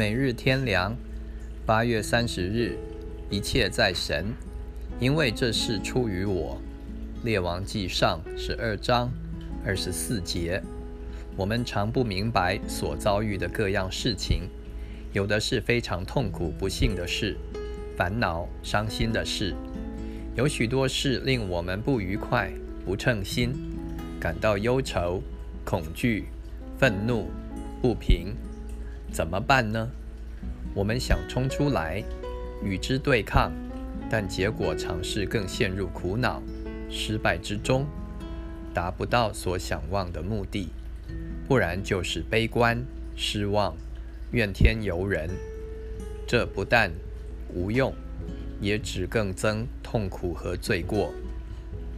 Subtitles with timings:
[0.00, 0.96] 每日天良，
[1.66, 2.78] 八月三十日，
[3.28, 4.32] 一切在神，
[4.98, 6.58] 因为这事出于我。
[7.22, 9.12] 列王记上十二章
[9.62, 10.62] 二十四节，
[11.36, 14.44] 我们常不明白所遭遇的各样事情，
[15.12, 17.36] 有的是非常痛苦、不幸的事，
[17.94, 19.54] 烦恼、伤心的事，
[20.34, 22.50] 有许多事令我们不愉快、
[22.86, 23.52] 不称心，
[24.18, 25.22] 感到忧愁、
[25.62, 26.24] 恐惧、
[26.78, 27.28] 愤怒、
[27.82, 28.34] 不平。
[29.12, 29.90] 怎么办呢？
[30.74, 32.02] 我们想冲出来
[32.62, 33.52] 与之对抗，
[34.08, 36.42] 但结果尝试更陷入苦恼、
[36.88, 37.86] 失败之中，
[38.72, 40.68] 达不到所想望的目的；
[41.48, 42.84] 不然就是悲观、
[43.16, 43.76] 失望、
[44.30, 45.28] 怨天尤人。
[46.26, 46.92] 这不但
[47.52, 47.92] 无用，
[48.60, 51.12] 也只更增痛苦和罪过。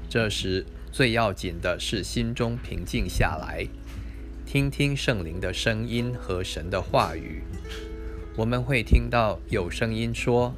[0.09, 3.69] 这时最要紧的是心中平静下来。
[4.53, 7.41] 听听圣灵的声音和神的话语，
[8.37, 10.55] 我们会听到有声音说：“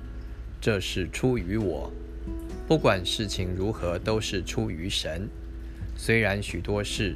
[0.61, 1.93] 这是出于我。”
[2.67, 5.29] 不管事情如何，都是出于神。
[5.97, 7.15] 虽然许多事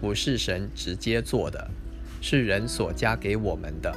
[0.00, 1.70] 不是神直接做的，
[2.20, 3.96] 是人所加给我们的，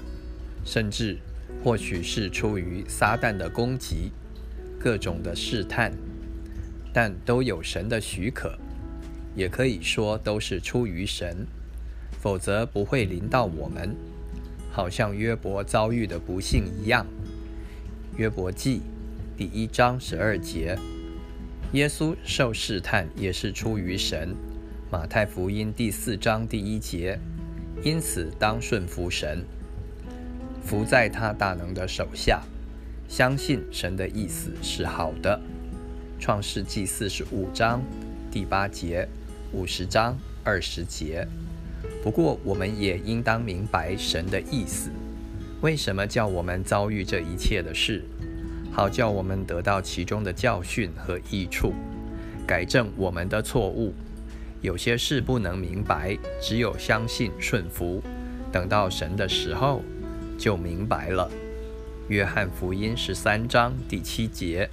[0.63, 1.17] 甚至
[1.63, 4.11] 或许是出于撒旦的攻击、
[4.79, 5.91] 各种的试探，
[6.93, 8.55] 但都有神的许可，
[9.35, 11.35] 也可以说都是出于神。
[12.19, 13.95] 否则不会临到我们，
[14.71, 17.05] 好像约伯遭遇的不幸一样。
[18.17, 18.81] 约伯记
[19.37, 20.77] 第一章十二节，
[21.71, 24.35] 耶稣受试探也是出于神。
[24.91, 27.17] 马太福音第四章第一节，
[27.83, 29.45] 因此当顺服神，
[30.61, 32.41] 服在他大能的手下，
[33.07, 35.39] 相信神的意思是好的。
[36.19, 37.81] 创世纪四十五章
[38.29, 39.07] 第八节，
[39.53, 41.25] 五十章二十节。
[42.03, 44.89] 不过，我们也应当明白神的意思，
[45.61, 48.03] 为什么叫我们遭遇这一切的事，
[48.71, 51.73] 好叫我们得到其中的教训和益处，
[52.47, 53.93] 改正我们的错误。
[54.61, 58.01] 有些事不能明白，只有相信顺服，
[58.51, 59.81] 等到神的时候
[60.37, 61.29] 就明白了。
[62.07, 64.69] 约翰福音十三章第七节。